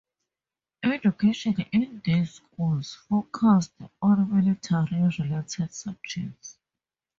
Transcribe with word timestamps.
Education 0.81 1.63
in 1.71 2.01
these 2.03 2.33
schools 2.33 2.95
focused 3.07 3.75
on 4.01 4.35
military 4.35 5.05
related 5.15 5.71
subjects. 5.71 6.57